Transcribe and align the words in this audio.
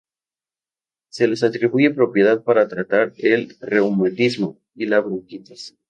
Se 1.09 1.27
les 1.27 1.43
atribuye 1.43 1.93
propiedad 1.93 2.43
para 2.43 2.67
tratar 2.67 3.13
el 3.17 3.55
reumatismo 3.59 4.57
y 4.73 4.87
la 4.87 4.99
bronquitis. 4.99 5.77